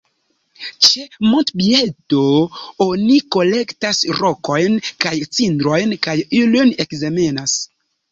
Ĉe 0.85 1.01
montpiedo 1.33 2.21
oni 2.85 3.17
kolektas 3.35 3.99
rokojn 4.21 4.79
kaj 5.05 5.13
cindrojn 5.37 5.93
kaj 6.07 6.17
ilin 6.39 6.73
ekzamenas. 6.87 7.55